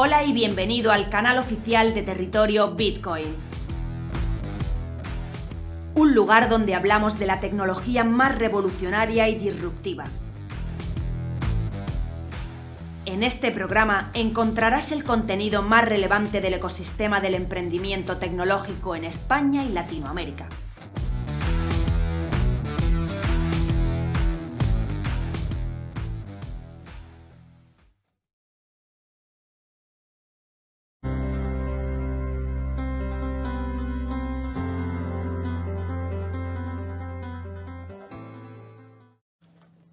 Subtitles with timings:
[0.00, 3.34] Hola y bienvenido al canal oficial de territorio Bitcoin.
[5.96, 10.04] Un lugar donde hablamos de la tecnología más revolucionaria y disruptiva.
[13.06, 19.64] En este programa encontrarás el contenido más relevante del ecosistema del emprendimiento tecnológico en España
[19.64, 20.46] y Latinoamérica.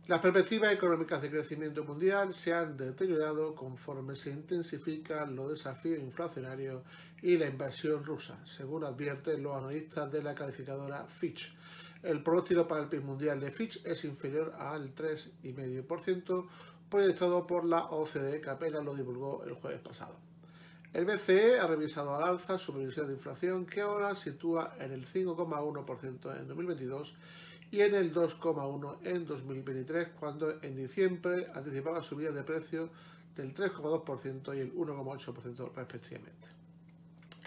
[0.08, 6.84] Las perspectivas económicas de crecimiento mundial se han deteriorado conforme se intensifican los desafíos inflacionarios
[7.24, 11.56] y la invasión rusa, según advierten los analistas de la calificadora Fitch.
[12.04, 16.48] El pronóstico para el PIB mundial de Fitch es inferior al 3,5%,
[16.88, 20.18] proyectado por la OCDE, que apenas lo divulgó el jueves pasado.
[20.94, 25.08] El BCE ha revisado al alza su previsión de inflación, que ahora sitúa en el
[25.08, 27.16] 5,1% en 2022
[27.72, 32.90] y en el 2,1 en 2023, cuando en diciembre anticipaba subidas de precios
[33.36, 36.48] del 3,2% y el 1,8% respectivamente.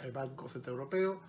[0.03, 1.21] El Banco Central Europeo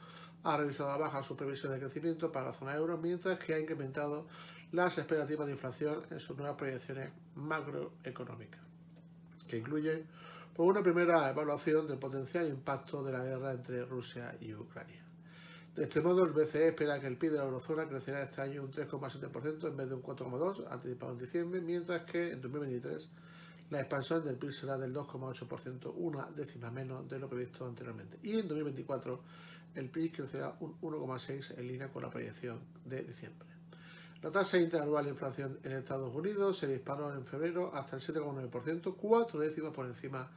[0.43, 3.53] ha revisado a la baja su previsión de crecimiento para la zona euro, mientras que
[3.53, 4.27] ha incrementado
[4.71, 8.61] las expectativas de inflación en sus nuevas proyecciones macroeconómicas,
[9.47, 10.07] que incluyen
[10.57, 15.08] una primera evaluación del potencial impacto de la guerra entre Rusia y Ucrania.
[15.79, 18.63] De este modo, el BCE espera que el PIB de la eurozona crecerá este año
[18.63, 23.07] un 3,7% en vez de un 4,2% anticipado en diciembre, mientras que en 2023
[23.69, 28.19] la expansión del PIB será del 2,8%, una décima menos de lo previsto anteriormente.
[28.23, 29.21] Y en 2024
[29.75, 33.47] el PIB crecerá un 1,6% en línea con la proyección de diciembre.
[34.21, 38.95] La tasa interanual de inflación en Estados Unidos se disparó en febrero hasta el 7,9%,
[38.97, 40.29] cuatro décimas por encima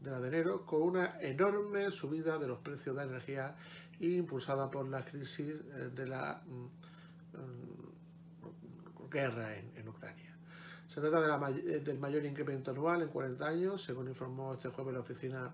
[0.00, 3.56] de la de enero, con una enorme subida de los precios de la
[3.98, 6.64] energía impulsada por la crisis eh, de la mm,
[7.38, 10.36] mm, guerra en, Ucrania.
[10.86, 15.00] Se trata eh, del mayor incremento anual en 40 años, según informó este jueves la
[15.00, 15.50] Oficina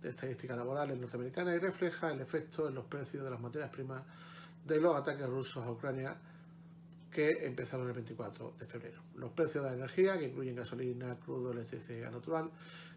[0.00, 4.02] de Estadística Laboral norteamericana, y refleja el efecto en los precios de las materias primas
[4.64, 6.16] de los ataques rusos a Ucrania
[7.12, 9.02] que empezaron el 24 de febrero.
[9.16, 12.50] Los precios de la energía, que incluyen gasolina, crudo, electricidad y gas natural,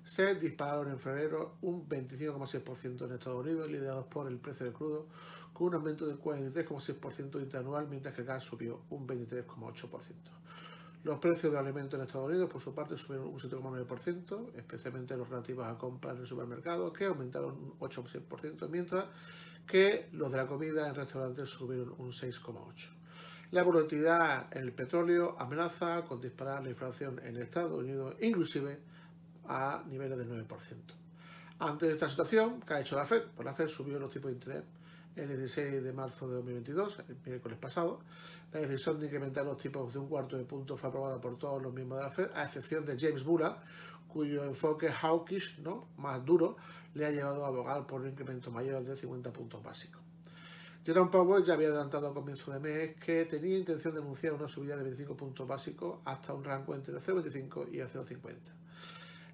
[0.04, 5.08] se dispararon en febrero un 25,6% en Estados Unidos, liderados por el precio del crudo,
[5.54, 10.14] con un aumento del 43,6% interanual, mientras que el gas subió un 23,8%.
[11.04, 15.30] Los precios de alimentos en Estados Unidos, por su parte, subieron un 7,9%, especialmente los
[15.30, 19.06] relativos a compras en el supermercado, que aumentaron un 8,6%, mientras
[19.68, 23.05] que los de la comida en restaurantes subieron un 6,8%.
[23.56, 28.80] La volatilidad en el petróleo amenaza con disparar la inflación en Estados Unidos, inclusive
[29.48, 30.48] a niveles del 9%.
[31.60, 33.24] Ante esta situación, ¿qué ha hecho la Fed?
[33.34, 34.64] Pues la Fed subió los tipos de interés
[35.16, 38.02] el 16 de marzo de 2022, el miércoles pasado.
[38.52, 41.64] La decisión de incrementar los tipos de un cuarto de punto fue aprobada por todos
[41.64, 43.56] los miembros de la Fed, a excepción de James Bullard,
[44.10, 45.88] cuyo enfoque hawkish, ¿no?
[45.96, 46.58] más duro,
[46.94, 50.05] le ha llevado a abogar por un incremento mayor de 50 puntos básicos.
[50.86, 54.48] Jerome Powell ya había adelantado a comienzo de mes que tenía intención de anunciar una
[54.48, 58.36] subida de 25 puntos básicos hasta un rango entre 0,25 y 0,50.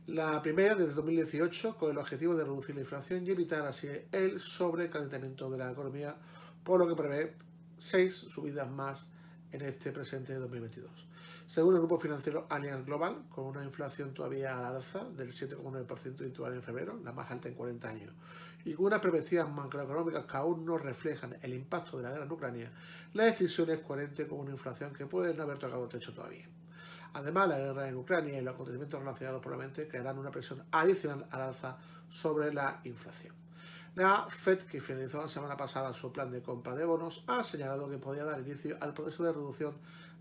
[0.07, 4.39] La primera desde 2018 con el objetivo de reducir la inflación y evitar así el
[4.39, 6.15] sobrecalentamiento de la economía,
[6.63, 7.33] por lo que prevé
[7.77, 9.11] seis subidas más
[9.51, 10.89] en este presente de 2022.
[11.45, 16.21] Según el grupo financiero Allianz Global, con una inflación todavía a la alza del 7,9%
[16.21, 18.13] habitual en febrero, la más alta en 40 años,
[18.63, 22.31] y con unas perspectivas macroeconómicas que aún no reflejan el impacto de la guerra en
[22.31, 22.71] Ucrania,
[23.13, 26.47] la decisión es coherente con una inflación que puede no haber tocado techo todavía.
[27.13, 31.41] Además, la guerra en Ucrania y los acontecimientos relacionados probablemente crearán una presión adicional al
[31.41, 33.35] alza sobre la inflación.
[33.95, 37.89] La Fed, que finalizó la semana pasada su plan de compra de bonos, ha señalado
[37.89, 39.75] que podría dar inicio al proceso de reducción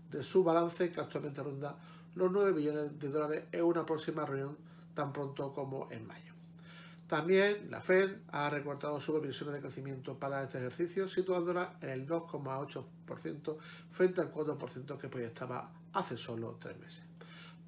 [0.09, 1.77] de su balance, que actualmente ronda
[2.15, 4.57] los 9 billones de dólares en una próxima reunión
[4.93, 6.33] tan pronto como en mayo.
[7.07, 12.07] También la Fed ha recortado su previsión de crecimiento para este ejercicio, situándola en el
[12.07, 13.57] 2,8%
[13.91, 17.10] frente al 4% que proyectaba hace solo tres meses.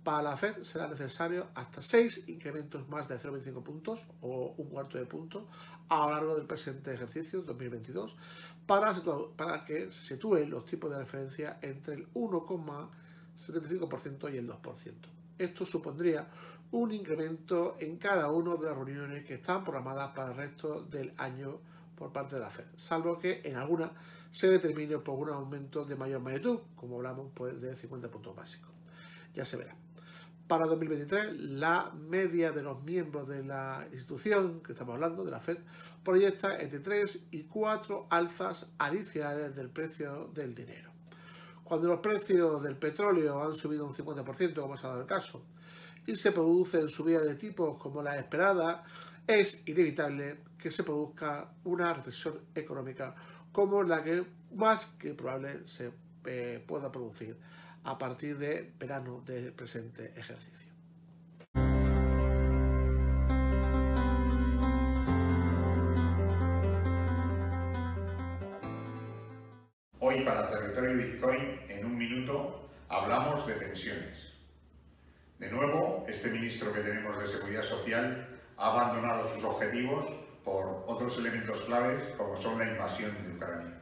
[0.04, 4.98] Para la Fed será necesario hasta 6 incrementos más de 0,25 puntos o un cuarto
[4.98, 5.48] de punto
[5.88, 8.18] a lo largo del presente ejercicio 2022
[8.66, 8.94] para,
[9.38, 14.94] para que se sitúen los tipos de referencia entre el 1,75% y el 2%.
[15.38, 16.28] Esto supondría
[16.72, 21.14] un incremento en cada una de las reuniones que están programadas para el resto del
[21.18, 21.62] año
[21.96, 23.94] por parte de la Fed, salvo que en alguna
[24.32, 28.72] se determine por un aumento de mayor magnitud, como hablamos pues, de 50 puntos básicos.
[29.34, 29.76] Ya se verá.
[30.48, 35.40] Para 2023, la media de los miembros de la institución que estamos hablando, de la
[35.40, 35.60] FED,
[36.04, 40.92] proyecta entre 3 y 4 alzas adicionales del precio del dinero.
[41.64, 45.46] Cuando los precios del petróleo han subido un 50%, como ha dado el caso,
[46.06, 48.84] y se producen subidas de tipos como la esperada,
[49.26, 53.16] es inevitable que se produzca una recesión económica
[53.54, 54.26] como la que
[54.56, 55.94] más que probable se
[56.26, 57.38] eh, pueda producir
[57.86, 60.72] a partir de verano del presente ejercicio.
[70.00, 74.18] Hoy para Territorio Bitcoin, en un minuto, hablamos de pensiones.
[75.40, 78.28] De nuevo, este ministro que tenemos de Seguridad Social
[78.58, 80.06] ha abandonado sus objetivos
[80.44, 83.82] por otros elementos claves como son la invasión de Ucrania.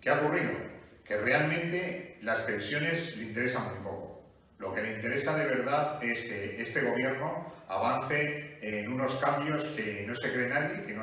[0.00, 0.75] ¿Qué ha ocurrido?
[1.06, 4.22] Que realmente las pensiones le interesan muy poco.
[4.58, 10.04] Lo que le interesa de verdad es que este gobierno avance en unos cambios que
[10.06, 10.96] no se cree nadie, que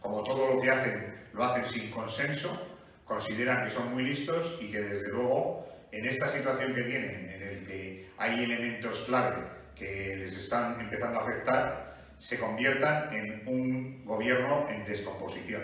[0.00, 2.66] como todo lo que hacen lo hacen sin consenso,
[3.04, 7.42] consideran que son muy listos y que desde luego en esta situación que tienen, en
[7.42, 9.36] el que hay elementos clave
[9.74, 15.62] que les están empezando a afectar, se conviertan en un gobierno en descomposición,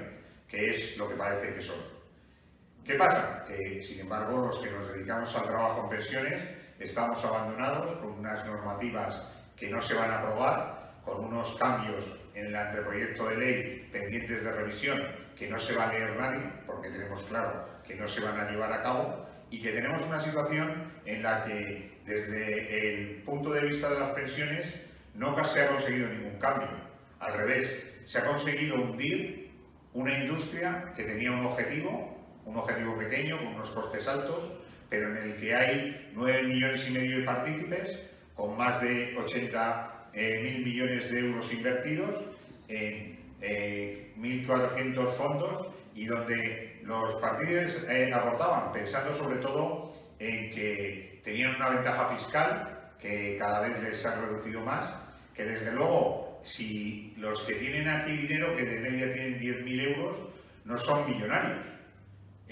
[0.48, 1.91] que es lo que parece que son.
[2.84, 3.44] ¿Qué pasa?
[3.46, 6.42] Que, sin embargo, los que nos dedicamos al trabajo en pensiones
[6.80, 9.22] estamos abandonados con unas normativas
[9.56, 14.42] que no se van a aprobar, con unos cambios en el anteproyecto de ley pendientes
[14.42, 15.00] de revisión
[15.38, 18.50] que no se va a leer nadie, porque tenemos claro que no se van a
[18.50, 23.68] llevar a cabo, y que tenemos una situación en la que desde el punto de
[23.68, 24.66] vista de las pensiones
[25.14, 26.68] no se ha conseguido ningún cambio.
[27.20, 29.52] Al revés, se ha conseguido hundir
[29.92, 32.11] una industria que tenía un objetivo,
[32.44, 34.52] un objetivo pequeño, con unos costes altos,
[34.88, 37.98] pero en el que hay 9 millones y medio de partícipes,
[38.34, 42.24] con más de 80 eh, mil millones de euros invertidos
[42.68, 51.20] en 1.400 eh, fondos y donde los partícipes eh, aportaban, pensando sobre todo en que
[51.24, 54.90] tenían una ventaja fiscal que cada vez les ha reducido más,
[55.34, 60.18] que desde luego, si los que tienen aquí dinero, que de media tienen 10.000 euros,
[60.64, 61.66] no son millonarios.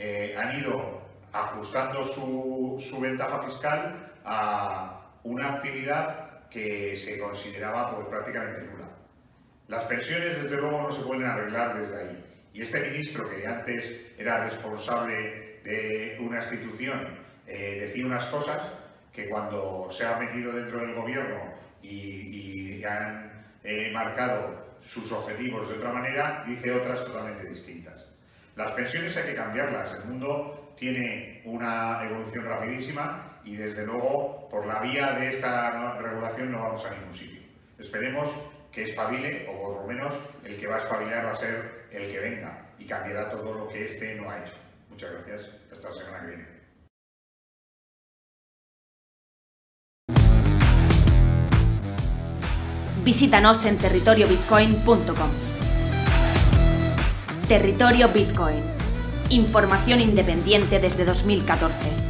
[0.03, 8.63] Eh, han ido ajustando su, ventaja fiscal a una actividad que se consideraba pues, prácticamente
[8.63, 8.89] nula.
[9.69, 12.25] Las pensiones, desde luego, no se pueden arreglar desde ahí.
[12.55, 18.59] Y este ministro, que antes era responsable de una institución, eh, decía unas cosas
[19.13, 21.53] que cuando se ha metido dentro del gobierno
[21.83, 28.10] y, han eh, marcado sus objetivos de otra manera, dice otras totalmente distintas.
[28.57, 29.95] Las pensiones hay que cambiarlas.
[29.95, 36.53] El mundo tiene una evolución rapidísima y desde luego por la vía de esta regulación
[36.53, 37.41] no vamos a ningún sitio.
[37.79, 38.31] Esperemos
[38.73, 40.15] que espabile, o por lo menos
[40.45, 43.69] el que va a espabilar va a ser el que venga y cambiará todo lo
[43.69, 44.55] que este no ha hecho.
[44.89, 45.49] Muchas gracias.
[45.73, 46.61] Hasta la semana que viene.
[53.05, 55.50] Visítanos en territoriobitcoin.com.
[57.51, 58.63] Territorio Bitcoin.
[59.29, 62.10] Información independiente desde 2014.